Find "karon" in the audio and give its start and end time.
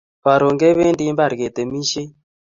0.23-0.55